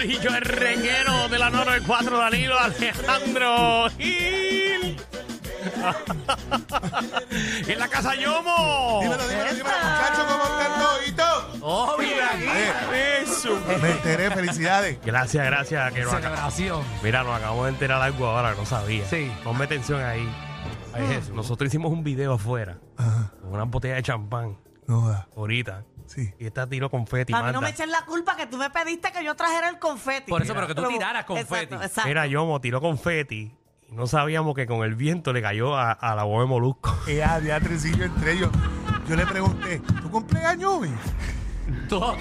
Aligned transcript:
Y 0.00 0.16
yo 0.20 0.30
el 0.32 0.42
reguero 0.42 1.28
de 1.28 1.40
la 1.40 1.50
994, 1.50 2.18
Danilo 2.18 2.56
Alejandro 2.56 3.90
Gil. 3.98 4.96
y 7.66 7.72
en 7.72 7.78
la 7.80 7.88
casa 7.88 8.14
Yomo. 8.14 9.00
Dímelo, 9.02 9.26
dímelo, 9.26 9.50
dímelo, 9.54 9.76
muchachos, 9.76 10.24
¿cómo 10.28 10.44
están 10.44 10.80
toditos? 10.80 11.58
Oh, 11.62 11.96
mira 11.98 12.30
Eh, 12.40 13.22
eso. 13.24 13.60
Me 13.82 13.90
enteré, 13.90 14.30
felicidades. 14.30 15.00
Gracias, 15.04 15.44
gracias. 15.44 15.92
Que 15.92 16.02
nos 16.02 16.12
Celebración. 16.12 16.84
Mira, 17.02 17.24
nos 17.24 17.34
acabamos 17.36 17.64
de 17.64 17.70
enterar 17.72 18.00
algo 18.00 18.26
ahora, 18.28 18.54
no 18.54 18.64
sabía. 18.66 19.04
Sí. 19.10 19.32
Ponme 19.42 19.64
atención 19.64 20.00
ahí. 20.00 20.32
Ahí 20.94 21.06
es 21.10 21.24
eso. 21.24 21.32
Nosotros 21.34 21.66
hicimos 21.66 21.90
un 21.90 22.04
video 22.04 22.34
afuera 22.34 22.78
Ajá, 22.96 23.32
con 23.40 23.52
una 23.52 23.64
botella 23.64 23.96
de 23.96 24.04
champán 24.04 24.58
no 24.86 25.12
ahorita. 25.36 25.82
Sí. 26.08 26.32
Y 26.38 26.46
esta 26.46 26.66
tiro 26.66 26.90
confeti. 26.90 27.32
A 27.32 27.36
mí 27.36 27.42
no 27.42 27.44
manda. 27.46 27.60
me 27.60 27.70
echen 27.70 27.90
la 27.92 28.04
culpa 28.06 28.34
que 28.36 28.46
tú 28.46 28.56
me 28.56 28.70
pediste 28.70 29.12
que 29.12 29.22
yo 29.22 29.34
trajera 29.36 29.68
el 29.68 29.78
confeti. 29.78 30.30
Por 30.30 30.42
eso, 30.42 30.54
pero 30.54 30.66
que 30.66 30.74
tú 30.74 30.82
Lo- 30.82 30.88
tiraras 30.88 31.24
confeti. 31.24 31.54
Exacto, 31.54 31.76
exacto. 31.84 32.08
Mira, 32.08 32.26
Yomo 32.26 32.60
tiró 32.60 32.80
confeti 32.80 33.54
y 33.90 33.94
no 33.94 34.06
sabíamos 34.06 34.54
que 34.54 34.66
con 34.66 34.82
el 34.84 34.94
viento 34.94 35.32
le 35.32 35.42
cayó 35.42 35.76
a, 35.76 35.92
a 35.92 36.14
la 36.14 36.24
voz 36.24 36.40
de 36.42 36.46
Molusco. 36.46 36.96
Eh, 37.08 37.22
a 37.22 37.38
Beatrecillo 37.38 38.04
entre 38.04 38.32
ellos. 38.32 38.50
Yo 39.08 39.16
le 39.16 39.26
pregunté, 39.26 39.80
¿tu 40.02 40.10
cumpleaños 40.10 40.72
hoy? 40.74 40.90
Todo. 41.88 42.16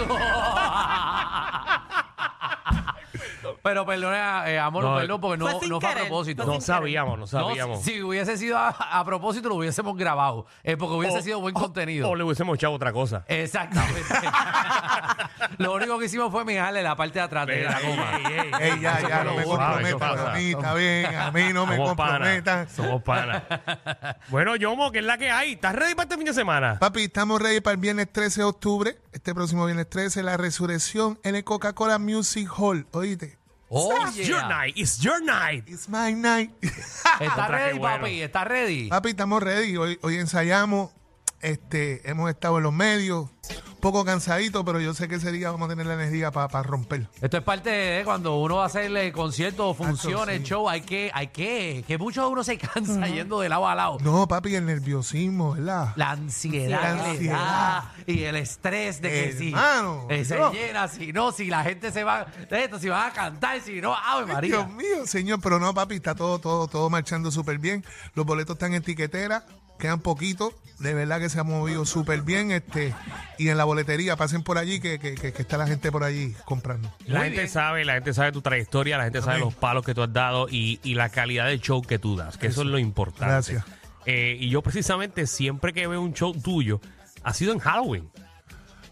Pero 3.67 3.85
perdona, 3.85 4.49
eh, 4.49 4.57
amor, 4.59 4.83
No, 4.85 4.95
perdón, 4.95 5.19
porque 5.19 5.37
no, 5.37 5.45
fue 5.49 5.59
sin 5.59 5.69
no 5.69 5.81
fue 5.81 5.89
a 5.89 5.93
querer, 5.93 6.07
propósito. 6.07 6.43
fue 6.43 6.53
No 6.53 6.61
sin 6.61 6.65
sabíamos, 6.67 7.13
no 7.19 7.21
No, 7.21 7.27
sabíamos. 7.27 7.83
si 7.83 8.01
hubiese 8.01 8.37
sido 8.37 8.57
a, 8.57 8.69
a 8.69 9.03
propósito, 9.03 9.49
lo 9.49 9.55
hubiésemos 9.55 9.97
grabado. 9.97 10.45
eh, 10.63 10.77
porque 10.77 10.95
hubiese 10.95 11.17
O- 11.17 11.21
sido 11.21 11.41
buen 11.41 11.55
o- 11.55 11.59
contenido. 11.59 12.09
O 12.09 12.15
le 12.15 12.23
hubiésemos 12.23 12.55
echado 12.55 12.73
otra 12.73 12.93
cosa. 12.93 13.25
Exactamente. 13.27 14.01
lo 15.57 15.73
único 15.73 15.99
que 15.99 16.05
hicimos 16.05 16.31
fue 16.31 16.45
mijarle 16.45 16.81
la 16.81 16.95
parte 16.95 17.19
de 17.19 17.25
atrás 17.25 17.45
de 17.47 17.63
la 17.63 17.79
goma. 17.81 18.11
Ey, 18.59 18.79
ya, 18.79 18.99
Eso 18.99 19.07
ya, 19.09 19.15
fue 19.17 19.25
no 19.25 19.31
lo 19.31 19.37
me 19.37 19.45
bueno. 19.45 19.65
comprometan. 19.65 19.99
pasa? 19.99 20.31
A 20.31 20.35
mí 20.35 20.51
está 20.51 20.73
bien, 20.73 21.05
a 21.15 21.31
mí 21.31 21.53
no 21.53 21.65
me 21.65 21.75
Somos 21.75 21.95
panas. 21.97 22.11
comprometan. 22.13 22.69
Somos 22.69 23.03
panas. 23.03 23.43
bueno, 24.29 24.55
Yomo, 24.55 24.91
¿qué 24.91 24.99
es 24.99 25.05
la 25.05 25.17
que 25.17 25.29
hay? 25.29 25.53
¿Estás 25.53 25.75
ready 25.75 25.93
para 25.93 26.03
este 26.05 26.15
fin 26.15 26.25
de 26.25 26.33
semana? 26.33 26.79
Papi, 26.79 27.03
estamos 27.03 27.41
ready 27.41 27.59
para 27.61 27.73
el 27.73 27.81
viernes 27.81 28.07
13 28.11 28.41
de 28.41 28.45
octubre. 28.45 28.97
Este 29.11 29.33
próximo 29.35 29.65
viernes 29.65 29.89
13, 29.89 30.23
la 30.23 30.37
resurrección 30.37 31.19
en 31.23 31.35
el 31.35 31.43
Coca-Cola 31.43 31.99
Music 31.99 32.49
Hall. 32.57 32.87
Oíste. 32.91 33.37
Oh, 33.69 34.05
It's 34.07 34.17
your 34.27 34.39
yeah. 34.39 34.47
night. 34.47 34.73
It's 34.77 35.03
your 35.03 35.21
night. 35.21 35.63
It's 35.67 35.89
my 35.89 36.13
night. 36.13 36.51
¿Está 36.61 37.35
Contra, 37.35 37.47
ready, 37.49 37.77
bueno. 37.79 37.97
papi? 38.03 38.21
¿Está 38.21 38.43
ready? 38.45 38.87
Papi, 38.89 39.09
estamos 39.09 39.43
ready. 39.43 39.75
Hoy, 39.77 39.99
hoy 40.01 40.17
ensayamos. 40.17 40.91
Este, 41.41 42.09
hemos 42.09 42.29
estado 42.29 42.57
en 42.57 42.63
los 42.63 42.73
medios. 42.73 43.29
Un 43.75 43.81
poco 43.81 44.03
cansaditos, 44.03 44.63
pero 44.65 44.79
yo 44.81 44.93
sé 44.95 45.07
que 45.07 45.15
ese 45.15 45.31
día 45.31 45.51
vamos 45.51 45.67
a 45.67 45.69
tener 45.69 45.85
la 45.85 45.93
energía 45.93 46.31
para 46.31 46.63
romper. 46.63 47.07
Esto 47.21 47.37
es 47.37 47.43
parte 47.43 47.69
de 47.69 48.03
cuando 48.03 48.37
uno 48.39 48.55
va 48.57 48.63
a 48.63 48.65
hacerle 48.65 49.11
conciertos, 49.11 49.77
funciones, 49.77 50.39
sí. 50.39 50.43
show, 50.45 50.67
hay 50.67 50.81
que, 50.81 51.11
hay 51.13 51.27
que, 51.27 51.85
que 51.87 51.97
mucho 51.99 52.27
uno 52.27 52.43
se 52.43 52.57
cansa 52.57 53.07
yendo 53.07 53.39
de 53.39 53.49
lado 53.49 53.67
a 53.67 53.75
lado. 53.75 53.97
No, 54.01 54.27
papi, 54.27 54.55
el 54.55 54.65
nerviosismo, 54.65 55.53
¿verdad? 55.53 55.93
La 55.95 56.11
ansiedad, 56.11 56.81
La 56.81 56.95
que 56.95 57.03
le 57.03 57.09
ansiedad. 57.11 57.35
da 57.35 57.93
y 58.07 58.23
el 58.23 58.35
estrés 58.35 58.99
de 58.99 59.09
que 59.09 59.33
si 59.37 59.49
Hermano, 59.49 60.07
eh, 60.09 60.25
se 60.25 60.37
llena, 60.51 60.87
si 60.87 61.13
no, 61.13 61.31
si 61.31 61.45
la 61.45 61.63
gente 61.63 61.91
se 61.91 62.03
va, 62.03 62.25
de 62.49 62.63
esto, 62.63 62.79
si 62.79 62.89
van 62.89 63.11
a 63.11 63.13
cantar, 63.13 63.61
si 63.61 63.79
no, 63.79 63.95
¡Ave 63.95 64.25
María! 64.25 64.55
Dios 64.57 64.69
mío, 64.71 65.05
señor, 65.05 65.39
pero 65.41 65.59
no, 65.59 65.71
papi, 65.73 65.95
está 65.95 66.15
todo, 66.15 66.39
todo, 66.39 66.67
todo 66.67 66.89
marchando 66.89 67.29
súper 67.31 67.59
bien. 67.59 67.85
Los 68.15 68.25
boletos 68.25 68.55
están 68.55 68.73
en 68.73 68.81
tiquetera, 68.81 69.45
quedan 69.77 69.99
poquitos. 69.99 70.53
De 70.79 70.93
verdad 70.93 71.19
que 71.19 71.29
se 71.29 71.39
ha 71.39 71.43
movido 71.43 71.85
súper 71.85 72.21
bien. 72.21 72.51
Este, 72.51 72.93
y 73.39 73.49
en 73.49 73.57
la 73.57 73.63
boletería, 73.63 74.15
pasen 74.15 74.43
por 74.43 74.57
allí, 74.59 74.79
que, 74.79 74.99
que, 74.99 75.15
que- 75.15 75.33
que 75.33 75.41
está 75.41 75.57
la 75.57 75.65
gente 75.65 75.91
por 75.91 76.03
allí 76.03 76.35
comprando. 76.45 76.93
La 77.07 77.19
Muy 77.19 77.27
gente 77.29 77.41
bien. 77.41 77.49
sabe, 77.49 77.83
la 77.83 77.93
gente 77.93 78.13
sabe 78.13 78.31
tu 78.31 78.41
trayectoria, 78.41 78.97
la 78.97 79.05
gente 79.05 79.21
sabe 79.23 79.39
los 79.39 79.55
palos 79.55 79.83
que 79.83 79.95
tú 79.95 80.03
has 80.03 80.13
dado 80.13 80.47
y, 80.49 80.79
y 80.83 80.93
la 80.93 81.09
calidad 81.09 81.47
del 81.47 81.61
show 81.61 81.81
que 81.81 81.97
tú 81.97 82.15
das, 82.15 82.37
que 82.37 82.47
eso, 82.47 82.61
es 82.61 82.67
lo 82.67 82.77
importante. 82.77 83.25
Gracias. 83.25 83.65
Eh, 84.05 84.37
y 84.39 84.49
yo 84.49 84.61
precisamente 84.61 85.25
siempre 85.25 85.73
que 85.73 85.87
veo 85.87 85.99
un 86.01 86.13
show 86.13 86.31
tuyo, 86.33 86.79
ha 87.23 87.33
sido 87.33 87.53
en 87.53 87.59
Halloween. 87.59 88.09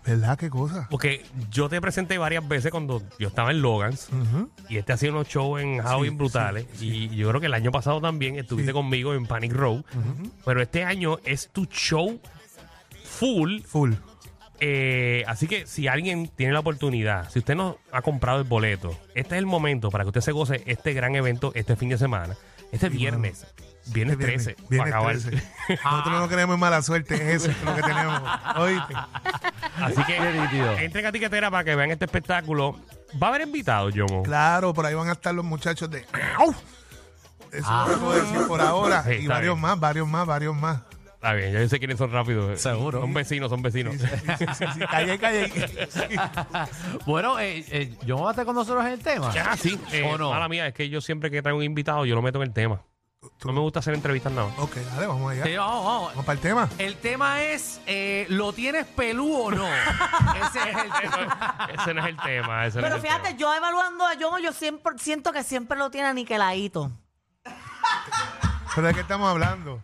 ¿Verdad? 0.05 0.37
¿Qué 0.37 0.49
cosa? 0.49 0.87
Porque 0.91 1.25
yo 1.49 1.67
te 1.67 1.81
presenté 1.81 2.17
varias 2.17 2.47
veces 2.47 2.69
cuando 2.71 3.01
yo 3.17 3.27
estaba 3.27 3.51
en 3.51 3.61
Logans 3.61 4.09
Ujú. 4.11 4.49
y 4.69 4.77
este 4.77 4.93
ha 4.93 4.97
sido 4.97 5.13
unos 5.13 5.27
shows 5.27 5.61
en 5.61 5.81
Halloween 5.81 6.11
Sí, 6.11 6.17
brutales. 6.17 6.65
Y 6.79 7.09
yo 7.15 7.27
creo 7.29 7.41
que 7.41 7.47
el 7.47 7.53
año 7.55 7.71
pasado 7.71 7.99
también 8.01 8.35
estuviste 8.37 8.71
Sí. 8.71 8.73
conmigo 8.73 9.13
en 9.15 9.25
Panic 9.25 9.53
Row. 9.53 9.83
Pero 10.45 10.61
este 10.61 10.83
año 10.83 11.17
es 11.25 11.49
tu 11.49 11.65
show 11.65 12.19
full. 13.03 13.61
Full. 13.63 13.93
Eh, 14.59 15.23
así 15.27 15.47
que 15.47 15.65
si 15.67 15.87
alguien 15.87 16.29
tiene 16.33 16.53
la 16.53 16.59
oportunidad, 16.59 17.29
si 17.29 17.39
usted 17.39 17.55
no 17.55 17.77
ha 17.91 18.01
comprado 18.01 18.39
el 18.39 18.45
boleto, 18.45 18.97
este 19.13 19.35
es 19.35 19.39
el 19.39 19.45
momento 19.45 19.89
para 19.91 20.03
que 20.05 20.09
usted 20.09 20.21
se 20.21 20.31
goce 20.31 20.63
este 20.65 20.93
gran 20.93 21.15
evento 21.15 21.51
este 21.55 21.75
fin 21.75 21.89
de 21.89 21.97
semana. 21.97 22.35
Este 22.71 22.89
viernes. 22.89 23.45
Viernes 23.87 24.17
13. 24.17 24.55
Viernes 24.69 24.91
para 24.93 25.11
acabar. 25.11 25.17
13. 25.19 25.43
Nosotros 25.83 26.19
no 26.19 26.27
queremos 26.29 26.57
mala 26.57 26.81
suerte, 26.81 27.13
es 27.15 27.43
eso 27.43 27.51
es 27.51 27.63
lo 27.63 27.75
que 27.75 27.81
tenemos. 27.83 28.21
Oíste. 28.57 28.93
Así 29.81 30.03
que 30.03 30.83
entren 30.85 31.05
a 31.05 31.11
tiquetera 31.11 31.51
para 31.51 31.63
que 31.63 31.75
vean 31.75 31.91
este 31.91 32.05
espectáculo. 32.05 32.79
Va 33.21 33.27
a 33.27 33.29
haber 33.29 33.41
invitados, 33.41 33.93
Yomo. 33.93 34.23
Claro, 34.23 34.73
por 34.73 34.85
ahí 34.85 34.93
van 34.93 35.09
a 35.09 35.13
estar 35.13 35.33
los 35.33 35.45
muchachos 35.45 35.89
de. 35.89 35.99
Eso 35.99 37.83
es 37.83 37.89
lo 37.89 37.93
que 37.93 37.99
puedo 38.01 38.21
decir 38.21 38.47
por 38.47 38.61
ahora. 38.61 39.03
Sí, 39.03 39.13
y 39.13 39.27
varios 39.27 39.55
bien. 39.55 39.61
más, 39.61 39.79
varios 39.79 40.07
más, 40.07 40.25
varios 40.27 40.55
más. 40.55 40.81
Está 41.15 41.33
bien, 41.33 41.53
ya 41.53 41.61
yo 41.61 41.69
sé 41.69 41.79
quiénes 41.79 41.97
son 41.97 42.11
rápidos. 42.11 42.61
Seguro. 42.61 43.01
Son 43.01 43.13
vecinos, 43.13 43.49
son 43.49 43.61
vecinos. 43.61 43.95
Sí, 43.95 44.45
sí, 44.53 44.65
sí. 44.73 44.79
Calle, 44.91 45.17
calle. 45.17 45.49
Sí. 45.89 46.01
Bueno, 47.05 47.39
eh, 47.39 47.65
eh, 47.71 47.95
¿yo 48.05 48.17
voy 48.17 48.27
a 48.27 48.31
estar 48.31 48.45
con 48.45 48.55
nosotros 48.55 48.85
en 48.85 48.91
el 48.91 48.99
tema? 48.99 49.31
Ah, 49.43 49.57
sí. 49.57 49.79
Eh, 49.91 50.03
¿O 50.03 50.17
no? 50.17 50.29
Mala 50.31 50.47
mía, 50.47 50.67
es 50.67 50.73
que 50.73 50.89
yo 50.89 51.01
siempre 51.01 51.31
que 51.31 51.41
traigo 51.41 51.57
un 51.57 51.63
invitado, 51.63 52.05
yo 52.05 52.13
lo 52.15 52.21
meto 52.21 52.39
en 52.41 52.49
el 52.49 52.53
tema. 52.53 52.81
No 53.43 53.53
me 53.53 53.59
gusta 53.59 53.79
hacer 53.79 53.93
entrevistas 53.93 54.31
nada. 54.31 54.47
más. 54.49 54.59
Ok, 54.59 54.75
dale, 54.75 55.07
vamos 55.07 55.31
allá. 55.31 55.43
Sí, 55.43 55.55
vamos, 55.55 55.85
vamos. 55.85 56.09
Vamos 56.09 56.25
para 56.25 56.33
el 56.35 56.39
tema. 56.41 56.69
El 56.77 56.97
tema 56.97 57.41
es, 57.43 57.81
eh, 57.85 58.25
¿lo 58.29 58.53
tienes 58.53 58.85
pelú 58.87 59.35
o 59.35 59.51
no? 59.51 59.67
Ese 60.47 60.69
es 60.71 60.77
el 60.77 60.91
tema. 61.11 61.67
Ese 61.79 61.93
no 61.93 62.01
es 62.01 62.07
el 62.07 62.17
tema. 62.17 62.65
Ese 62.65 62.77
no 62.77 62.83
Pero 62.83 62.95
es 62.95 63.03
el 63.03 63.07
fíjate, 63.09 63.27
tema. 63.29 63.37
yo 63.39 63.53
evaluando 63.53 64.05
a 64.05 64.13
Yomo, 64.15 64.39
yo 64.39 64.51
siempre 64.53 64.93
siento 64.97 65.31
que 65.31 65.43
siempre 65.43 65.77
lo 65.77 65.89
tiene 65.91 66.07
aniquiladito. 66.07 66.91
¿Pero 68.73 68.87
de 68.87 68.93
qué 68.93 69.01
estamos 69.01 69.29
hablando? 69.29 69.79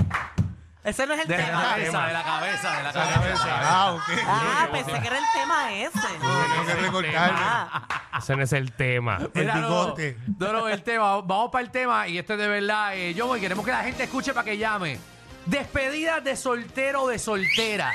Ese 0.84 1.06
no 1.06 1.14
es 1.14 1.22
el 1.22 1.28
De 1.28 1.38
la 1.38 1.46
tema. 1.46 1.62
cabeza, 1.62 2.08
de 2.08 2.14
la 2.14 2.24
cabeza, 2.24 2.78
de 2.78 2.84
la 2.84 2.92
cabeza. 2.94 3.46
Ah, 3.62 3.94
ok. 3.94 4.20
Ah, 4.28 4.68
pensé 4.72 4.92
que 5.00 5.08
era 5.08 5.18
el 5.20 5.24
tema 5.34 5.72
ese. 5.74 6.00
Tengo 6.20 6.66
que 6.66 6.74
recortarle. 6.76 7.38
Ah, 7.40 7.88
Ese 8.18 8.36
no 8.36 8.44
es 8.44 8.54
el 8.54 8.72
tema. 8.72 9.20
El 9.34 9.42
Mira, 9.42 9.56
no, 9.56 9.68
bigote. 9.68 10.18
No, 10.40 10.54
no, 10.54 10.68
el 10.68 10.84
tema. 10.84 11.22
Vamos 11.22 11.52
para 11.52 11.64
el 11.64 11.72
tema 11.72 12.08
y 12.08 12.18
esto 12.18 12.34
es 12.34 12.40
de 12.40 12.48
verdad. 12.48 12.96
Eh, 12.96 13.14
yo 13.14 13.36
y 13.36 13.40
queremos 13.40 13.66
que 13.66 13.72
la 13.72 13.84
gente 13.84 14.04
escuche 14.04 14.34
para 14.34 14.46
que 14.46 14.58
llame. 14.58 14.98
Despedida 15.46 16.20
de 16.20 16.36
soltero 16.36 17.04
o 17.04 17.08
de 17.08 17.20
soltera. 17.20 17.92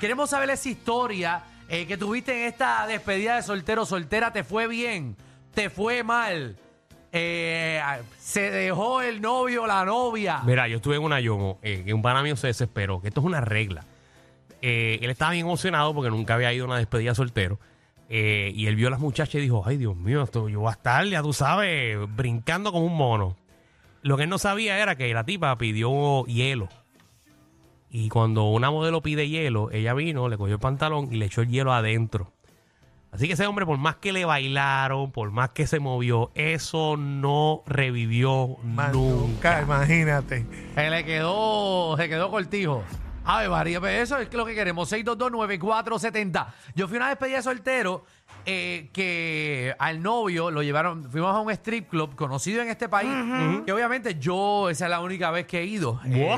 Queremos 0.00 0.30
saber 0.30 0.50
esa 0.50 0.68
historia 0.68 1.42
eh, 1.68 1.86
que 1.86 1.96
tuviste 1.96 2.32
en 2.32 2.48
esta 2.48 2.86
despedida 2.86 3.36
de 3.36 3.42
soltero 3.42 3.82
o 3.82 3.86
soltera. 3.86 4.32
¿Te 4.32 4.44
fue 4.44 4.66
bien? 4.66 5.16
¿Te 5.54 5.70
fue 5.70 6.02
mal? 6.02 6.56
Eh, 7.12 7.80
¿Se 8.18 8.50
dejó 8.50 9.02
el 9.02 9.20
novio 9.20 9.64
o 9.64 9.66
la 9.66 9.84
novia? 9.84 10.40
Mira, 10.44 10.68
yo 10.68 10.76
estuve 10.76 10.96
en 10.96 11.02
una 11.02 11.20
Yomo, 11.20 11.58
eh, 11.62 11.82
que 11.84 11.92
un 11.92 12.02
pana 12.02 12.22
mío 12.22 12.36
se 12.36 12.46
desesperó, 12.46 13.00
que 13.00 13.08
esto 13.08 13.20
es 13.20 13.26
una 13.26 13.40
regla. 13.40 13.84
Eh, 14.62 14.98
él 15.02 15.10
estaba 15.10 15.32
bien 15.32 15.46
emocionado 15.46 15.94
porque 15.94 16.10
nunca 16.10 16.34
había 16.34 16.52
ido 16.52 16.64
a 16.64 16.68
una 16.68 16.78
despedida 16.78 17.14
soltero. 17.14 17.58
Eh, 18.12 18.50
y 18.56 18.66
él 18.66 18.74
vio 18.74 18.88
a 18.88 18.90
las 18.90 18.98
muchachas 18.98 19.36
y 19.36 19.40
dijo, 19.40 19.62
ay 19.64 19.76
Dios 19.76 19.96
mío, 19.96 20.24
esto, 20.24 20.48
yo 20.48 20.58
voy 20.58 20.70
a 20.70 20.72
estar, 20.72 21.06
ya 21.06 21.22
tú 21.22 21.32
sabes, 21.32 21.96
brincando 22.16 22.72
como 22.72 22.84
un 22.84 22.96
mono. 22.96 23.36
Lo 24.02 24.16
que 24.16 24.24
él 24.24 24.28
no 24.28 24.38
sabía 24.38 24.82
era 24.82 24.96
que 24.96 25.14
la 25.14 25.22
tipa 25.22 25.56
pidió 25.56 26.24
hielo. 26.24 26.68
Y 27.88 28.08
cuando 28.08 28.46
una 28.46 28.68
modelo 28.72 29.00
pide 29.00 29.28
hielo, 29.28 29.70
ella 29.70 29.94
vino, 29.94 30.28
le 30.28 30.36
cogió 30.36 30.54
el 30.54 30.60
pantalón 30.60 31.08
y 31.12 31.18
le 31.18 31.26
echó 31.26 31.42
el 31.42 31.50
hielo 31.50 31.72
adentro. 31.72 32.32
Así 33.12 33.28
que 33.28 33.34
ese 33.34 33.46
hombre, 33.46 33.64
por 33.64 33.78
más 33.78 33.96
que 33.96 34.12
le 34.12 34.24
bailaron, 34.24 35.12
por 35.12 35.30
más 35.30 35.50
que 35.50 35.68
se 35.68 35.78
movió, 35.78 36.32
eso 36.34 36.96
no 36.96 37.62
revivió 37.66 38.56
nunca. 38.64 38.90
nunca, 38.92 39.62
imagínate. 39.62 40.46
Se 40.74 40.90
le 40.90 41.04
quedó, 41.04 41.96
se 41.96 42.08
quedó 42.08 42.28
cortijo. 42.28 42.82
Ave 43.36 43.48
María, 43.48 43.80
pues 43.80 44.02
eso 44.02 44.18
es 44.18 44.32
lo 44.32 44.44
que 44.44 44.54
queremos. 44.54 44.92
6229470. 44.92 46.46
Yo 46.74 46.88
fui 46.88 46.96
una 46.96 47.08
despedida 47.08 47.36
de 47.36 47.42
soltero 47.42 48.04
eh, 48.46 48.88
que 48.92 49.74
al 49.78 50.02
novio 50.02 50.50
lo 50.50 50.62
llevaron, 50.62 51.10
fuimos 51.10 51.34
a 51.34 51.40
un 51.40 51.50
strip 51.50 51.90
club 51.90 52.14
conocido 52.16 52.62
en 52.62 52.68
este 52.68 52.88
país, 52.88 53.10
que 53.66 53.72
obviamente 53.72 54.18
yo 54.18 54.70
esa 54.70 54.86
es 54.86 54.90
la 54.90 55.00
única 55.00 55.30
vez 55.30 55.46
que 55.46 55.60
he 55.60 55.64
ido. 55.64 56.00
Eh, 56.06 56.36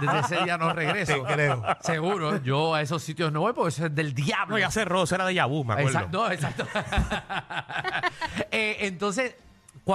desde 0.00 0.18
ese 0.18 0.44
día 0.44 0.58
no 0.58 0.72
regreso. 0.72 1.24
Creo. 1.32 1.64
Seguro, 1.80 2.42
yo 2.42 2.74
a 2.74 2.82
esos 2.82 3.02
sitios 3.02 3.32
no 3.32 3.40
voy 3.40 3.52
porque 3.54 3.70
eso 3.70 3.86
es 3.86 3.94
del 3.94 4.12
diablo. 4.14 4.56
No, 4.56 4.58
ya 4.58 4.70
cerró, 4.70 5.04
eso 5.04 5.14
era 5.14 5.24
de 5.24 5.34
Yabú, 5.34 5.64
me 5.64 5.74
acuerdo. 5.74 5.88
Exacto, 5.90 6.30
exacto. 6.30 6.66
Eh, 8.50 8.76
entonces, 8.80 9.34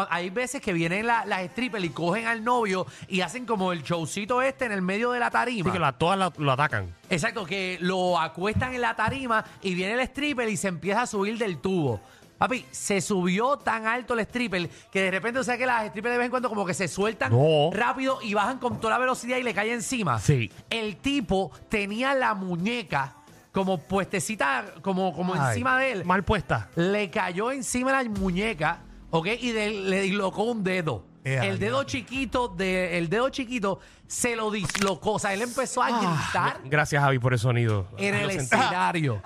hay 0.10 0.30
veces 0.30 0.62
que 0.62 0.74
vienen 0.74 1.08
la- 1.08 1.26
las 1.26 1.46
strippers 1.48 1.84
y 1.86 1.90
cogen 1.90 2.26
al 2.28 2.44
novio 2.44 2.86
y 3.08 3.22
hacen 3.22 3.46
como 3.46 3.72
el 3.72 3.84
showcito 3.84 4.42
este 4.42 4.66
en 4.66 4.72
el 4.74 4.82
medio 4.82 5.12
de 5.12 5.20
la 5.20 5.32
tarima. 5.32 5.70
Así 5.70 5.74
que 5.74 5.80
la- 5.80 5.94
todas 5.94 6.18
la- 6.20 6.34
lo 6.38 6.52
atacan. 6.52 6.94
Exacto, 7.10 7.46
que 7.46 7.78
lo 7.82 8.20
acuestan 8.20 8.74
en 8.74 8.82
la 8.82 8.96
tarima 8.96 9.46
y 9.62 9.74
viene 9.76 9.94
el 9.94 10.00
stripper 10.02 10.50
y 10.50 10.58
se 10.58 10.68
empieza 10.68 11.04
a 11.04 11.08
subir 11.08 11.38
del 11.38 11.60
tubo. 11.60 12.02
Papi, 12.38 12.66
se 12.70 13.02
subió 13.02 13.58
tan 13.58 13.88
alto 13.88 14.14
el 14.14 14.20
stripper 14.20 14.70
que 14.92 15.02
de 15.02 15.10
repente, 15.12 15.40
o 15.40 15.44
sea 15.44 15.58
que 15.58 15.66
las 15.66 15.88
strippers 15.88 16.12
de 16.14 16.18
vez 16.20 16.26
en 16.26 16.30
cuando 16.32 16.50
como 16.50 16.66
que 16.68 16.74
se 16.76 16.88
sueltan 16.88 17.32
No. 17.32 17.72
rápido 17.74 18.20
y 18.22 18.34
bajan 18.36 18.60
con 18.60 18.80
toda 18.80 18.94
la 18.94 19.00
velocidad 19.00 19.38
y 19.38 19.44
le 19.44 19.56
cae 19.56 19.74
encima. 19.74 20.20
Sí. 20.20 20.52
El 20.70 20.98
tipo 20.98 21.52
tenía 21.70 22.14
la 22.14 22.36
muñeca 22.36 23.16
como 23.52 23.80
puestecita, 23.80 24.66
como, 24.84 25.16
como 25.16 25.34
Ay, 25.34 25.40
encima 25.50 25.80
de 25.80 25.92
él. 25.94 26.06
Mal 26.06 26.24
puesta. 26.24 26.70
Le 26.76 27.10
cayó 27.10 27.52
encima 27.52 27.92
la 27.92 28.08
muñeca, 28.08 28.82
¿ok? 29.12 29.28
Y 29.40 29.52
de- 29.52 29.70
le 29.72 30.02
dislocó 30.02 30.44
un 30.44 30.64
dedo. 30.64 31.06
Eh, 31.24 31.40
el 31.44 31.60
dedo 31.60 31.84
chiquito 31.84 32.48
de, 32.48 32.98
el 32.98 33.10
dedo 33.10 33.28
chiquito 33.30 33.80
se 34.08 34.36
lo 34.38 34.50
dislocó. 34.50 35.14
O 35.14 35.20
sea, 35.20 35.34
él 35.34 35.42
empezó 35.42 35.84
a 35.84 35.90
gritar 36.00 36.62
Gracias, 36.66 37.04
Javi, 37.04 37.20
por 37.20 37.34
el 37.34 37.40
sonido. 37.40 37.88
en 37.98 38.16
el 38.16 38.24
Lo 38.24 38.30
sentí. 38.30 38.46
escenario. 38.56 39.22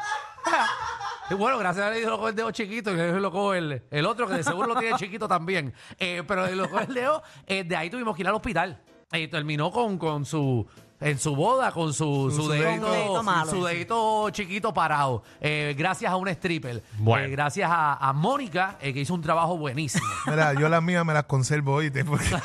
Y 1.30 1.33
bueno, 1.36 1.60
gracias 1.60 1.86
a 1.86 1.89
Dios 1.92 2.01
dislocó 2.01 2.28
el 2.30 2.36
dedo 2.36 2.50
chiquito 2.51 2.92
y 2.92 2.95
le 2.95 3.12
dislocó 3.13 3.54
el, 3.54 3.83
el 3.92 4.06
otro 4.07 4.28
que 4.28 4.33
de 4.33 4.44
seguro 4.44 4.68
lo 4.68 4.75
tiene 4.80 4.98
chiquito 4.98 5.28
también. 5.28 5.74
Eh, 6.00 6.24
pero 6.28 6.48
dislocó 6.48 6.80
el 6.80 6.94
dedo. 6.94 7.22
eh, 7.45 7.63
de 7.63 7.75
ahí 7.75 7.89
tuvimos 7.92 8.16
que 8.16 8.24
ir 8.24 8.28
al 8.28 8.36
hospital. 8.36 8.81
Y 9.13 9.28
terminó 9.28 9.72
con, 9.72 9.98
con 9.98 10.25
su. 10.25 10.66
En 11.01 11.18
su 11.19 11.36
boda, 11.36 11.71
con 11.71 11.94
su, 11.94 12.30
su, 12.31 12.44
su 12.44 12.50
dedito, 12.50 12.68
dedito- 12.69 12.92
Dedito 12.92 13.24
malo. 13.24 13.50
su 13.51 13.63
dedito 13.65 14.30
chiquito 14.30 14.71
parado. 14.74 15.24
eh, 15.42 15.74
gracias 15.77 16.12
a 16.12 16.15
un 16.15 16.27
stripper. 16.30 16.83
Bueno. 17.00 17.25
Eh, 17.25 17.30
gracias 17.31 17.69
a, 17.71 17.95
a 17.95 18.13
Mónica, 18.13 18.77
eh, 18.80 18.94
que 18.94 19.00
hizo 19.01 19.13
un 19.15 19.21
trabajo 19.21 19.57
buenísimo. 19.57 20.06
Mira, 20.27 20.53
yo 20.53 20.69
las 20.69 20.81
mías 20.83 21.03
me 21.03 21.13
las 21.13 21.24
conservo. 21.24 21.80
Porque... 21.81 21.92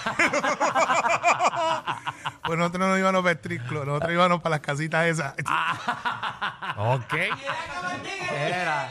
pues 2.44 2.58
nosotros 2.58 2.88
no 2.88 2.99
íbamos 2.99 3.20
para 3.23 3.32
el 3.32 3.37
strip 3.38 3.67
club, 3.69 3.85
nosotros 3.85 4.12
íbamos 4.12 4.41
para 4.41 4.56
las 4.56 4.61
casitas 4.61 5.06
esas. 5.06 5.35
Ok. 6.76 7.14
Era. 8.32 8.88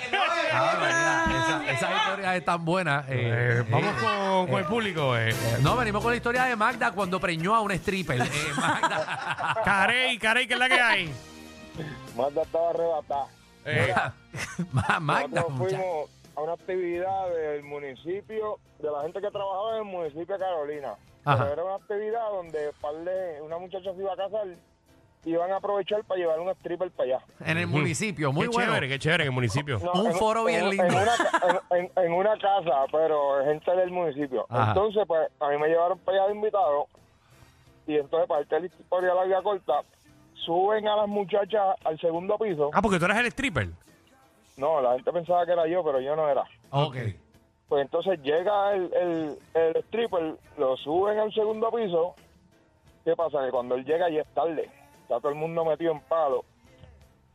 Ah, 1.84 1.92
esas 1.92 2.08
historias 2.08 2.36
están 2.36 2.66
buenas. 2.66 3.06
eh, 3.10 3.14
Eh, 3.60 3.64
vamos 3.70 3.90
eh, 3.94 3.96
con, 4.02 4.48
con 4.48 4.60
el 4.60 4.66
público. 4.66 5.18
Eh. 5.18 5.30
eh, 5.30 5.58
no, 5.62 5.76
venimos 5.76 6.02
con 6.02 6.12
la 6.12 6.18
historia 6.18 6.44
de 6.46 6.56
Magda 6.56 6.92
cuando 6.92 7.20
preñó 7.20 7.56
a 7.56 7.62
un 7.62 7.72
stripper. 7.72 8.22
Eh, 8.22 8.26
Magda. 8.58 9.62
Carey, 9.64 10.18
Carey, 10.18 10.48
¿qué 10.48 10.54
es 10.54 10.60
la 10.60 10.70
que 10.70 10.80
hay? 10.82 11.14
Magda 12.16 12.42
estaba 12.44 12.70
arrebatada. 12.70 13.28
Eh, 13.66 13.94
Ma- 14.72 15.00
Magda, 15.00 15.42
Nosotros 15.42 15.58
fuimos 15.70 16.10
a 16.36 16.42
una 16.42 16.54
actividad 16.54 17.30
del 17.30 17.64
municipio, 17.64 18.60
de 18.80 18.92
la 18.92 19.02
gente 19.04 19.22
que 19.22 19.32
trabajaba 19.32 19.72
en 19.72 19.78
el 19.78 19.84
municipio 19.92 20.26
de 20.38 20.40
Carolina. 20.44 20.94
Ajá. 21.26 21.38
Pero 21.44 21.54
era 21.54 21.64
una 21.64 21.76
actividad 21.76 22.30
donde 22.32 22.72
par 22.82 22.94
de- 22.96 23.42
una 23.42 23.58
muchacha 23.58 23.92
se 23.94 24.00
iba 24.00 24.14
a 24.14 24.18
casar 24.18 24.46
y 25.26 25.32
iban 25.32 25.52
a 25.52 25.58
aprovechar 25.58 26.04
para 26.06 26.20
llevar 26.20 26.40
un 26.40 26.50
stripper 26.52 26.92
para 26.92 27.16
allá. 27.16 27.26
En 27.46 27.58
el 27.58 27.68
municipio, 27.68 28.32
muy 28.32 28.44
qué 28.48 28.54
bueno. 28.54 28.70
chévere, 28.74 28.88
qué 28.90 29.00
chévere 29.00 29.24
en 29.24 29.30
el 29.30 29.34
municipio. 29.36 29.80
No, 29.80 29.92
Un 30.02 30.08
en- 30.08 30.14
foro 30.14 30.46
bien 30.46 30.66
en- 30.66 30.70
lindo. 30.70 30.84
En 30.86 30.94
una, 30.94 31.12
ca- 31.18 31.62
en- 31.72 31.78
en- 31.80 31.92
en 32.06 32.14
una 32.14 32.38
casa, 32.38 32.86
pero 32.92 33.44
gente 33.44 33.76
del 33.76 33.92
municipio. 33.92 34.46
Ajá. 34.50 34.72
Entonces, 34.72 35.04
pues, 35.08 35.28
a 35.40 35.50
mí 35.50 35.58
me 35.58 35.68
llevaron 35.68 35.98
para 36.00 36.18
allá 36.20 36.28
de 36.30 36.36
invitado. 36.36 36.88
Y 37.88 37.96
entonces, 37.98 38.28
para 38.30 38.42
esta 38.42 38.60
historia 38.60 39.14
larga 39.14 39.42
corta, 39.42 39.82
suben 40.46 40.88
a 40.88 40.96
las 40.96 41.08
muchachas 41.08 41.76
al 41.84 42.00
segundo 42.00 42.38
piso. 42.38 42.70
Ah, 42.74 42.82
porque 42.82 43.00
tú 43.00 43.06
eres 43.06 43.18
el 43.18 43.26
stripper. 43.28 43.70
No, 44.58 44.80
la 44.82 44.94
gente 44.94 45.12
pensaba 45.12 45.46
que 45.46 45.52
era 45.52 45.68
yo, 45.68 45.84
pero 45.84 46.00
yo 46.00 46.16
no 46.16 46.30
era. 46.30 46.44
Ok. 46.70 46.96
Pues 47.68 47.82
entonces 47.82 48.22
llega 48.22 48.74
el, 48.74 48.94
el, 48.94 49.38
el 49.56 49.76
stripper, 49.86 50.36
lo 50.58 50.78
suben 50.78 51.18
al 51.20 51.34
segundo 51.34 51.72
piso. 51.72 52.14
¿Qué 53.04 53.16
pasa? 53.16 53.44
Que 53.46 53.52
cuando 53.52 53.76
él 53.76 53.84
llega 53.86 54.10
ya 54.10 54.22
es 54.22 54.28
tarde. 54.34 54.70
Está 55.06 55.20
todo 55.20 55.30
el 55.30 55.38
mundo 55.38 55.64
metido 55.64 55.92
en 55.92 56.00
palo. 56.00 56.44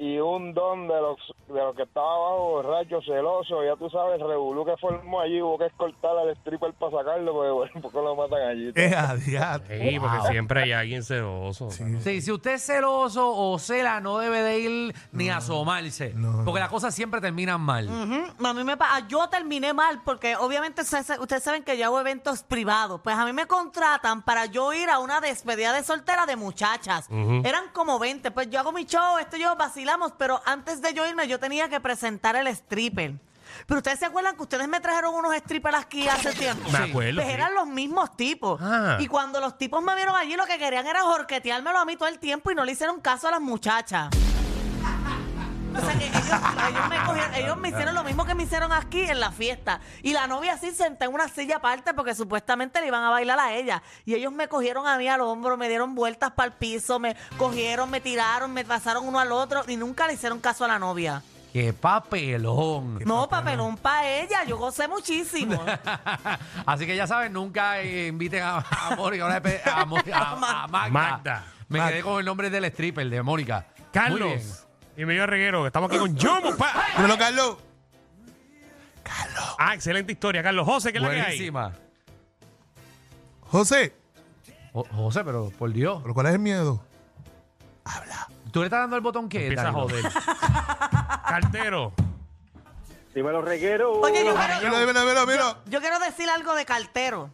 Y 0.02 0.19
un 0.19 0.55
don 0.55 0.88
de 0.88 0.99
los, 0.99 1.19
de 1.49 1.61
los 1.62 1.76
que 1.76 1.82
estaba 1.82 2.06
abajo, 2.06 2.52
borracho, 2.52 3.02
celoso, 3.02 3.62
ya 3.62 3.76
tú 3.76 3.91
sabes, 3.91 4.19
el 4.19 4.26
revolú 4.26 4.64
que 4.64 4.75
formó 4.79 5.20
allí, 5.20 5.43
hubo 5.43 5.58
que 5.58 5.67
escoltar 5.67 6.17
al 6.17 6.31
stripper 6.38 6.73
para 6.73 6.97
sacarlo, 6.97 7.35
porque 7.35 7.50
bueno, 7.50 7.73
porque 7.82 7.99
lo 7.99 8.17
matan 8.17 8.41
allí. 8.49 8.73
Eh, 8.76 8.94
adiós. 8.97 9.61
Sí, 9.69 9.99
porque 10.00 10.20
siempre 10.31 10.62
hay 10.62 10.73
alguien 10.73 11.02
celoso. 11.02 11.70
Sí, 11.70 12.23
si 12.23 12.32
usted 12.32 12.52
es 12.52 12.62
celoso 12.64 13.31
o 13.31 13.58
cela, 13.58 14.00
no 14.00 14.17
debe 14.17 14.41
de 14.41 14.58
ir 14.61 14.94
ni 15.12 15.29
asomarse. 15.29 16.14
no. 16.14 16.47
Porque 16.47 16.61
las 16.61 16.70
cosas 16.70 16.94
siempre 16.94 17.20
terminan 17.20 17.61
mal. 17.61 17.87
A 17.91 18.52
mí 18.55 18.64
me 18.64 18.79
pa- 18.79 19.06
yo 19.06 19.29
terminé 19.29 19.75
mal 19.75 20.00
porque 20.02 20.35
obviamente 20.37 20.81
ustedes 20.81 21.43
saben 21.43 21.62
que 21.62 21.76
yo 21.76 21.85
hago 21.85 22.00
eventos 22.00 22.43
privados. 22.43 23.02
Pues 23.02 23.17
a 23.17 23.26
mí 23.26 23.35
me 23.35 23.47
contratan 23.47 24.23
para 24.23 24.47
yo 24.47 24.73
ir 24.73 24.88
a 24.88 24.99
una 24.99 25.20
despedida 25.20 25.75
de 25.75 25.82
soltera 25.85 26.25
de 26.25 26.37
muchachas. 26.37 27.06
Eran 27.44 27.64
como 27.75 27.99
20. 27.99 28.31
Pues 28.31 28.49
yo 28.49 28.61
hago 28.61 28.73
mi 28.73 28.87
show, 28.87 29.19
esto 29.19 29.37
yo 29.37 29.55
pero 30.17 30.41
antes 30.45 30.83
de 30.83 30.95
yo 30.95 31.07
irme 31.07 31.27
yo 31.29 31.39
tenía 31.39 31.69
que 31.69 31.81
presentar 31.81 32.37
el 32.37 32.47
stripper. 32.49 33.15
Pero 33.67 33.79
ustedes 33.79 33.99
se 33.99 34.07
acuerdan 34.07 34.37
que 34.37 34.43
ustedes 34.43 34.69
me 34.69 34.81
trajeron 34.81 35.15
unos 35.15 35.35
strippers 35.37 35.77
aquí 35.77 36.09
hace 36.09 36.33
tiempo. 36.33 36.71
Me 36.71 36.79
acuerdo. 36.79 37.17
Pues 37.17 37.27
sí. 37.27 37.33
eran 37.33 37.55
los 37.55 37.67
mismos 37.67 38.17
tipos. 38.17 38.61
Ah. 38.63 38.97
Y 39.01 39.07
cuando 39.09 39.41
los 39.41 39.59
tipos 39.59 39.83
me 39.83 39.95
vieron 39.97 40.15
allí, 40.15 40.37
lo 40.37 40.47
que 40.47 40.59
querían 40.59 40.87
era 40.87 41.03
jorqueteármelo 41.03 41.79
a 41.79 41.85
mí 41.85 41.97
todo 41.97 42.09
el 42.09 42.19
tiempo 42.19 42.51
y 42.51 42.55
no 42.55 42.65
le 42.65 42.73
hicieron 42.73 43.01
caso 43.01 43.29
a 43.29 43.33
las 43.33 43.41
muchachas. 43.41 44.09
O 45.77 45.81
sea 45.81 45.99
que 45.99 46.07
ellos, 46.07 46.25
ellos 46.69 46.89
me 46.89 46.97
cogieron- 46.99 47.35
ellos 47.35 47.57
me 47.57 47.69
hicieron 47.69 47.95
lo 47.95 48.05
mismo 48.05 48.25
que 48.25 48.35
me 48.35 48.43
hicieron 48.43 48.73
aquí 48.73 49.03
en 49.03 49.21
la 49.21 49.31
fiesta. 49.31 49.81
Y 50.03 50.13
la 50.13 50.27
novia 50.27 50.55
así 50.55 50.73
senté 50.73 51.05
en 51.07 51.15
una 51.15 51.29
silla 51.29 51.57
aparte 51.57 51.95
porque 51.95 52.15
supuestamente 52.15 52.81
le 52.81 52.87
iban 52.89 53.03
a 53.05 53.11
bailar 53.11 53.39
a 53.39 53.53
ella. 53.55 53.83
Y 54.05 54.15
ellos 54.15 54.33
me 54.33 54.49
cogieron 54.49 54.87
a 54.87 54.97
mí 54.99 55.09
al 55.09 55.21
hombro, 55.21 55.57
me 55.57 55.69
dieron 55.69 55.95
vueltas 55.95 56.33
para 56.33 56.49
el 56.49 56.53
piso, 56.53 56.99
me 56.99 57.17
cogieron, 57.39 57.91
me 57.91 58.01
tiraron, 58.01 58.53
me 58.53 58.65
pasaron 58.65 59.07
uno 59.07 59.19
al 59.21 59.31
otro 59.33 59.63
y 59.69 59.77
nunca 59.77 60.07
le 60.07 60.15
hicieron 60.15 60.41
caso 60.41 60.65
a 60.65 60.69
la 60.69 60.79
novia. 60.79 61.23
¡Qué 61.53 61.73
papelón! 61.73 63.01
No, 63.05 63.29
papelón 63.29 63.77
para 63.77 64.09
ella, 64.09 64.45
yo 64.45 64.57
gocé 64.57 64.87
muchísimo. 64.87 65.61
Así 66.67 66.87
que 66.87 66.95
ya 66.95 67.07
saben, 67.09 67.33
nunca 67.33 67.81
eh, 67.81 68.07
inviten 68.07 68.43
a, 68.43 68.59
a 68.59 68.95
Mónica, 68.97 69.25
a, 69.25 69.27
una 69.27 69.43
espe- 69.43 69.61
a 69.67 69.85
Mo- 69.85 69.97
a- 70.13 70.63
a 70.65 70.67
Magda. 70.69 70.89
Magda. 70.91 71.45
Me 71.69 71.79
quedé 71.89 72.03
con 72.03 72.19
el 72.21 72.25
nombre 72.25 72.51
del 72.51 72.65
stripper, 72.67 73.09
de 73.11 73.23
Mónica. 73.23 73.67
Muy 73.77 73.77
bien. 73.77 73.91
Carlos. 73.93 74.67
Bienvenido 74.97 75.25
a 75.25 75.27
Reguero, 75.27 75.63
que 75.63 75.69
estamos 75.69 75.91
aquí 75.91 75.99
con 75.99 76.17
Yomo. 76.17 76.57
pa. 76.57 76.73
Dímelo, 76.97 77.17
Carlos. 77.19 77.57
Ah, 79.59 79.75
excelente 79.75 80.13
historia, 80.13 80.43
Carlos. 80.43 80.67
José, 80.67 80.93
¿qué 80.93 80.99
es 80.99 81.03
la 81.03 81.11
que 81.11 81.17
hay? 81.17 81.23
Buenísima. 81.23 81.73
José, 83.43 83.93
Jo- 84.73 84.87
José, 84.93 85.25
pero 85.25 85.51
por 85.59 85.73
Dios. 85.73 86.01
¿pero 86.03 86.15
cuál 86.15 86.27
es 86.27 86.33
el 86.35 86.39
miedo? 86.39 86.83
¿Tú 88.53 88.61
le 88.61 88.67
estás 88.67 88.81
dando 88.81 88.97
el 88.97 89.03
botón 89.03 89.29
que 89.29 89.43
Empieza 89.47 89.69
a 89.69 89.73
joder. 89.73 90.05
Cartero. 91.29 91.93
Dímelo, 93.15 93.43
reguero. 93.43 93.93
Oye, 94.01 94.25
yo 94.25 94.35
quiero, 94.35 94.61
Mira, 94.77 94.87
mira, 94.87 95.05
mira, 95.05 95.27
mira. 95.27 95.57
yo 95.67 95.81
quiero 95.81 95.99
decir 95.99 96.29
algo 96.29 96.55
de 96.55 96.65
cartero. 96.65 97.31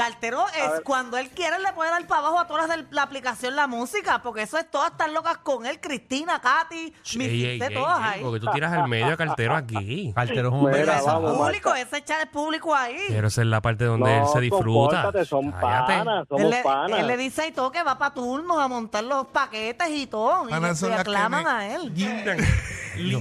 Cartero 0.00 0.46
es 0.48 0.80
cuando 0.84 1.18
él 1.18 1.28
quiere 1.30 1.58
le 1.58 1.72
puede 1.74 1.90
dar 1.90 2.06
para 2.06 2.20
abajo 2.20 2.38
a 2.40 2.46
todas 2.46 2.68
las 2.68 2.76
de 2.78 2.86
la 2.90 3.02
aplicación 3.02 3.54
la 3.56 3.66
música, 3.66 4.22
porque 4.22 4.42
eso 4.42 4.56
es 4.58 4.70
todas 4.70 4.92
están 4.92 5.12
locas 5.12 5.38
con 5.38 5.66
él, 5.66 5.78
Cristina, 5.80 6.40
Katy, 6.40 6.94
mis 7.16 7.28
Ey, 7.28 7.44
ey, 7.44 7.58
de 7.58 7.66
ey, 7.66 7.74
todas 7.74 7.98
ey, 7.98 8.04
ahí. 8.14 8.20
porque 8.22 8.40
tú 8.40 8.46
tiras 8.52 8.72
al 8.72 8.88
medio 8.88 9.12
a 9.12 9.16
Cartero 9.16 9.54
aquí. 9.56 10.12
Cartero 10.14 10.48
es 10.48 10.54
un 10.54 10.64
Mira, 10.70 10.72
bebé. 10.94 11.02
vamos. 11.04 11.36
público, 11.36 11.74
ese 11.74 11.98
echar 11.98 12.20
el 12.22 12.28
público 12.28 12.74
ahí. 12.74 12.96
Quiero 13.08 13.28
ser 13.30 13.46
la 13.46 13.60
parte 13.60 13.84
donde 13.84 14.18
él 14.18 14.24
se 14.32 14.40
disfruta. 14.40 15.10
son 15.24 15.50
Cállate. 15.52 15.92
panas, 15.98 16.26
somos 16.28 16.44
Él 16.44 16.50
le, 16.50 16.62
panas. 16.62 16.98
él 17.00 17.06
le 17.06 17.16
dice 17.16 17.46
y 17.48 17.52
todo 17.52 17.70
que 17.70 17.82
va 17.82 17.98
para 17.98 18.14
turnos 18.14 18.58
a 18.58 18.68
montar 18.68 19.04
los 19.04 19.26
paquetes 19.26 19.88
y 19.90 20.06
todo. 20.06 20.48
Y, 20.48 20.50
Panas 20.50 20.70
le- 20.70 20.76
son 20.76 20.90
le 20.90 20.96
las 20.96 21.04
que 21.04 21.10
aclaman 21.10 21.46
a 21.46 21.74
él. 21.74 21.92
Guindan. 21.94 22.38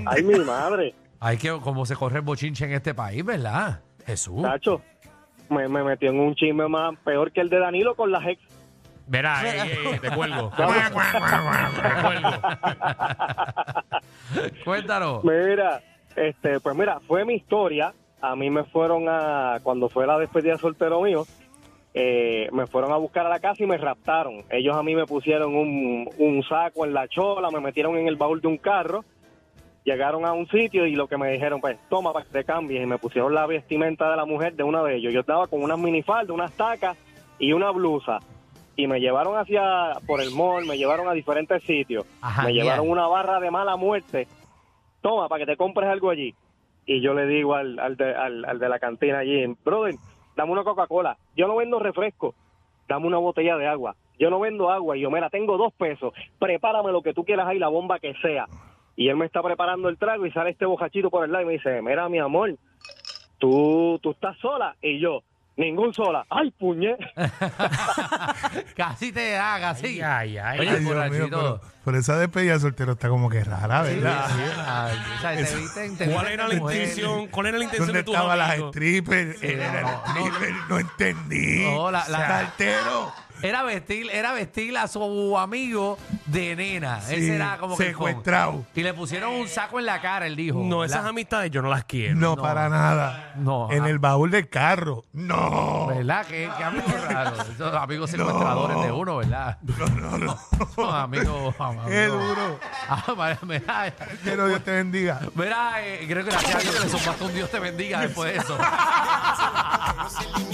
Ay, 0.07 0.23
mi 0.23 0.39
madre. 0.39 0.95
Hay 1.19 1.37
que, 1.37 1.49
como 1.59 1.85
se 1.85 1.95
corre 1.95 2.17
el 2.17 2.21
bochinche 2.21 2.63
en 2.65 2.71
este 2.73 2.93
país, 2.93 3.23
¿verdad? 3.25 3.81
Jesús. 4.05 4.41
Tacho, 4.41 4.81
me, 5.49 5.67
me 5.67 5.83
metió 5.83 6.09
en 6.09 6.19
un 6.19 6.35
chisme 6.35 6.67
más 6.67 6.97
peor 6.99 7.31
que 7.31 7.41
el 7.41 7.49
de 7.49 7.59
Danilo 7.59 7.95
con 7.95 8.11
las 8.11 8.25
ex. 8.27 8.41
Verá, 9.07 9.41
ey, 9.43 9.71
ey, 9.71 9.87
ey, 9.93 9.99
te 9.99 10.11
cuelgo. 10.11 10.51
te 10.57 10.63
cuelgo. 10.63 12.29
Cuéntanos. 14.63 15.23
Mira, 15.23 15.81
este, 16.15 16.59
pues 16.59 16.75
mira, 16.75 16.99
fue 16.99 17.25
mi 17.25 17.35
historia. 17.35 17.93
A 18.21 18.35
mí 18.35 18.49
me 18.49 18.65
fueron 18.65 19.05
a, 19.07 19.59
cuando 19.63 19.89
fue 19.89 20.05
la 20.05 20.19
despedida 20.19 20.53
de 20.53 20.59
soltero 20.59 21.01
mío, 21.01 21.25
eh, 21.93 22.49
me 22.51 22.67
fueron 22.67 22.91
a 22.91 22.97
buscar 22.97 23.25
a 23.25 23.29
la 23.29 23.39
casa 23.39 23.63
y 23.63 23.65
me 23.67 23.77
raptaron. 23.77 24.43
Ellos 24.49 24.75
a 24.75 24.83
mí 24.83 24.93
me 24.93 25.05
pusieron 25.05 25.55
un, 25.55 26.09
un 26.17 26.43
saco 26.43 26.85
en 26.85 26.93
la 26.93 27.07
chola, 27.07 27.49
me 27.49 27.61
metieron 27.61 27.97
en 27.97 28.07
el 28.07 28.15
baúl 28.15 28.41
de 28.41 28.47
un 28.47 28.57
carro, 28.57 29.03
llegaron 29.83 30.25
a 30.25 30.33
un 30.33 30.47
sitio 30.47 30.85
y 30.85 30.95
lo 30.95 31.07
que 31.07 31.17
me 31.17 31.31
dijeron, 31.31 31.61
pues 31.61 31.77
toma 31.89 32.13
para 32.13 32.25
que 32.25 32.31
te 32.31 32.43
cambies. 32.43 32.83
Y 32.83 32.85
me 32.85 32.97
pusieron 32.97 33.33
la 33.33 33.45
vestimenta 33.45 34.09
de 34.09 34.17
la 34.17 34.25
mujer 34.25 34.53
de 34.55 34.63
uno 34.63 34.83
de 34.83 34.95
ellos. 34.95 35.13
Yo 35.13 35.21
estaba 35.21 35.47
con 35.47 35.61
unas 35.61 35.79
minifaldas, 35.79 36.33
unas 36.33 36.51
tacas 36.53 36.97
y 37.39 37.53
una 37.53 37.71
blusa. 37.71 38.19
Y 38.75 38.87
me 38.87 38.99
llevaron 38.99 39.37
hacia, 39.37 39.97
por 40.07 40.21
el 40.21 40.31
mall, 40.31 40.65
me 40.65 40.77
llevaron 40.77 41.07
a 41.09 41.13
diferentes 41.13 41.63
sitios. 41.63 42.05
Ajá, 42.21 42.43
me 42.43 42.53
bien. 42.53 42.63
llevaron 42.63 42.89
una 42.89 43.07
barra 43.07 43.39
de 43.39 43.51
mala 43.51 43.75
muerte 43.75 44.27
toma, 45.01 45.27
para 45.27 45.45
que 45.45 45.51
te 45.51 45.57
compres 45.57 45.89
algo 45.89 46.09
allí. 46.09 46.35
Y 46.85 47.01
yo 47.01 47.13
le 47.13 47.27
digo 47.27 47.55
al, 47.55 47.77
al, 47.79 47.95
de, 47.97 48.15
al, 48.15 48.45
al 48.45 48.59
de 48.59 48.69
la 48.69 48.79
cantina 48.79 49.19
allí, 49.19 49.45
brother, 49.63 49.95
dame 50.35 50.51
una 50.51 50.63
Coca-Cola. 50.63 51.17
Yo 51.35 51.47
no 51.47 51.55
vendo 51.55 51.79
refresco, 51.79 52.33
dame 52.87 53.07
una 53.07 53.17
botella 53.17 53.57
de 53.57 53.67
agua. 53.67 53.95
Yo 54.17 54.29
no 54.29 54.39
vendo 54.39 54.69
agua. 54.69 54.97
Y 54.97 55.01
yo, 55.01 55.11
mira, 55.11 55.29
tengo 55.29 55.57
dos 55.57 55.73
pesos, 55.73 56.13
prepárame 56.39 56.91
lo 56.91 57.01
que 57.01 57.13
tú 57.13 57.23
quieras 57.23 57.47
ahí, 57.47 57.59
la 57.59 57.67
bomba 57.67 57.99
que 57.99 58.13
sea. 58.21 58.47
Y 59.01 59.07
él 59.07 59.15
me 59.15 59.25
está 59.25 59.41
preparando 59.41 59.87
el 59.87 59.97
trago 59.97 60.25
y 60.25 60.31
sale 60.33 60.49
este 60.49 60.65
bojachito 60.65 61.09
por 61.09 61.23
el 61.23 61.31
lado 61.31 61.43
y 61.43 61.47
me 61.47 61.53
dice, 61.53 61.81
mira, 61.81 62.09
mi 62.09 62.19
amor, 62.19 62.53
¿tú, 63.37 63.97
tú 64.03 64.11
estás 64.11 64.37
sola? 64.39 64.75
Y 64.81 64.99
yo, 64.99 65.23
ningún 65.55 65.93
sola. 65.93 66.25
¡Ay, 66.29 66.51
puñe! 66.51 66.97
Casi 68.75 69.11
te 69.11 69.31
da, 69.31 69.59
casi. 69.59 70.01
Ay, 70.01 70.37
ay, 70.37 70.37
ay. 70.37 70.59
Oye, 70.59 70.69
Ay, 70.69 70.79
Dios 70.79 70.81
mío, 70.81 70.93
borrachito. 70.95 71.29
pero, 71.29 71.61
pero 71.85 71.97
esa 71.97 72.17
despedida 72.19 72.53
de 72.53 72.59
soltero 72.59 72.91
está 72.93 73.09
como 73.09 73.29
que 73.29 73.43
rara, 73.43 73.81
¿verdad? 73.83 74.25
Ay, 74.67 74.97
o 75.17 75.21
sea, 75.21 75.35
te 75.35 75.43
visten- 75.43 75.97
te 75.97 76.05
¿Cuál 76.11 76.25
visten 76.25 76.33
era 76.33 76.47
de 76.47 76.53
la 76.55 76.59
mujer. 76.59 76.77
intención? 76.77 77.27
¿Cuál 77.27 77.47
era 77.47 77.57
la 77.57 77.63
intención 77.63 77.87
¿Dónde 77.87 77.99
de 77.99 78.03
tus 78.03 78.15
estaban 78.15 78.37
las 78.37 78.57
strippers? 78.57 79.43
Él 79.43 79.59
era 79.61 79.79
el 79.79 79.85
no, 79.85 79.91
no. 79.91 80.05
stripper, 80.27 80.53
no 80.69 80.79
entendí. 80.79 81.63
No, 81.63 81.91
la- 81.91 82.07
la- 82.09 82.27
Saltero. 82.27 83.13
Era 83.41 83.63
vestir, 83.63 84.09
era 84.11 84.33
vestir 84.33 84.77
a 84.77 84.87
su 84.87 85.37
amigo 85.37 85.97
de 86.25 86.55
nena. 86.55 86.99
Sí, 87.01 87.15
Ese 87.15 87.35
era 87.35 87.57
como 87.57 87.77
que 87.77 87.87
el 87.87 87.93
con- 87.95 88.07
secuestrado. 88.09 88.65
Y 88.75 88.83
le 88.83 88.93
pusieron 88.93 89.33
un 89.33 89.47
saco 89.47 89.79
en 89.79 89.85
la 89.85 90.01
cara, 90.01 90.27
él 90.27 90.35
dijo. 90.35 90.59
No, 90.61 90.79
¿verdad? 90.79 90.97
esas 90.97 91.09
amistades 91.09 91.49
yo 91.51 91.61
no 91.61 91.69
las 91.69 91.85
quiero. 91.85 92.15
No, 92.15 92.35
No. 92.35 92.41
para 92.41 92.67
nada. 92.69 93.33
No, 93.37 93.71
En 93.71 93.83
ah. 93.83 93.89
el 93.89 93.99
baúl 93.99 94.31
del 94.31 94.49
carro. 94.49 95.05
No. 95.13 95.87
¿Verdad? 95.87 96.25
Qué, 96.27 96.49
qué 96.57 96.63
amigos 96.63 97.01
raros. 97.09 97.49
Esos 97.49 97.73
amigos 97.75 98.09
secuestradores 98.11 98.81
de 98.83 98.91
uno, 98.91 99.17
¿verdad? 99.17 99.57
No, 99.61 99.87
no, 99.87 100.17
no. 100.17 100.37
Son 100.75 100.93
amigos. 100.95 101.55
amigos. 101.59 101.87
Qué 101.87 102.05
duro. 102.07 102.59
Ah, 102.89 103.03
mira, 103.15 103.39
mira, 103.43 103.93
Quiero 104.23 104.47
Dios 104.47 104.63
te 104.63 104.71
bendiga. 104.71 105.19
mira, 105.35 105.85
eh, 105.85 106.05
creo 106.07 106.25
que 106.25 106.31
gracias 106.31 106.55
a 106.55 106.59
Dios 106.59 106.75
que 106.75 106.87
le 107.19 107.25
un 107.25 107.33
Dios 107.33 107.49
te 107.51 107.59
bendiga 107.59 108.01
después 108.01 108.33
de 108.33 108.39
eso. 108.39 108.57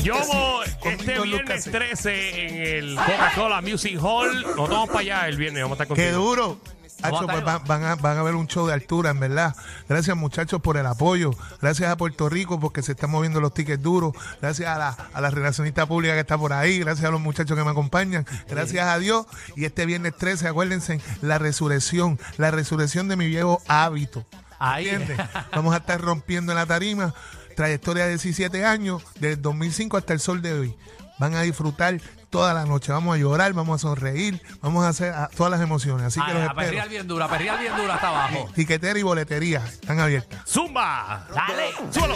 Yo 0.03 0.15
voy 0.27 0.65
este 0.83 1.19
viernes 1.21 1.27
Lucas. 1.41 1.63
13 1.71 2.45
en 2.45 2.55
el 2.77 2.95
Coca-Cola 2.95 3.61
Music 3.61 3.97
Hall. 4.01 4.41
Nos 4.55 4.69
vamos 4.69 4.87
para 4.89 4.99
allá 4.99 5.27
el 5.27 5.37
viernes. 5.37 5.63
Vamos 5.63 5.79
a 5.79 5.83
estar 5.83 5.95
Qué 5.95 6.11
contigo. 6.11 6.25
duro. 6.25 6.59
Hacho, 7.01 7.17
a 7.17 7.27
pues 7.27 7.43
van, 7.43 7.63
van 7.65 7.83
a, 7.83 7.95
van 7.95 8.17
a 8.17 8.23
ver 8.23 8.35
un 8.35 8.47
show 8.47 8.65
de 8.65 8.73
altura, 8.73 9.09
en 9.11 9.19
verdad. 9.19 9.53
Gracias, 9.87 10.15
muchachos, 10.15 10.61
por 10.61 10.77
el 10.77 10.85
apoyo. 10.85 11.31
Gracias 11.61 11.91
a 11.91 11.97
Puerto 11.97 12.29
Rico 12.29 12.59
porque 12.59 12.81
se 12.81 12.93
están 12.93 13.11
moviendo 13.11 13.41
los 13.41 13.53
tickets 13.53 13.83
duros. 13.83 14.13
Gracias 14.41 14.69
a 14.69 14.77
la, 14.77 14.89
a 15.13 15.21
la 15.21 15.29
relacionista 15.29 15.85
pública 15.85 16.13
que 16.13 16.21
está 16.21 16.37
por 16.37 16.53
ahí. 16.53 16.79
Gracias 16.79 17.05
a 17.05 17.11
los 17.11 17.19
muchachos 17.19 17.55
que 17.57 17.63
me 17.63 17.71
acompañan. 17.71 18.25
Gracias 18.47 18.87
a 18.87 18.97
Dios. 18.97 19.25
Y 19.55 19.65
este 19.65 19.85
viernes 19.85 20.15
13, 20.17 20.47
acuérdense, 20.47 21.01
la 21.21 21.37
resurrección. 21.37 22.17
La 22.37 22.49
resurrección 22.49 23.07
de 23.07 23.17
mi 23.17 23.27
viejo 23.27 23.61
hábito. 23.67 24.25
Ahí. 24.57 24.87
¿Entiendes? 24.87 25.27
Vamos 25.51 25.73
a 25.75 25.77
estar 25.77 25.99
rompiendo 26.01 26.53
en 26.53 26.57
la 26.57 26.65
tarima. 26.65 27.13
Trayectoria 27.55 28.05
de 28.05 28.11
17 28.11 28.65
años, 28.65 29.03
desde 29.19 29.35
2005 29.37 29.97
hasta 29.97 30.13
el 30.13 30.19
sol 30.19 30.41
de 30.41 30.53
hoy. 30.53 30.75
Van 31.17 31.33
a 31.35 31.41
disfrutar 31.41 31.99
toda 32.29 32.53
la 32.53 32.65
noche. 32.65 32.91
Vamos 32.91 33.15
a 33.15 33.17
llorar, 33.17 33.53
vamos 33.53 33.79
a 33.79 33.87
sonreír, 33.87 34.41
vamos 34.61 34.83
a 34.83 34.89
hacer 34.89 35.13
a- 35.13 35.29
todas 35.29 35.51
las 35.51 35.61
emociones. 35.61 36.05
Así 36.07 36.19
que 36.19 36.33
los 36.33 36.41
a 36.43 36.45
espero. 36.47 36.55
perrear 36.67 36.89
bien 36.89 37.07
dura, 37.07 37.25
a 37.25 37.29
perrear 37.29 37.59
bien 37.59 37.75
dura 37.77 37.95
hasta 37.95 38.09
abajo. 38.09 38.49
Tiquetera 38.53 38.99
y 38.99 39.03
boletería 39.03 39.63
están 39.65 39.99
abiertas. 39.99 40.41
¡Zumba! 40.45 41.27
Dale. 41.33 41.71
¡Súbelo! 41.91 42.15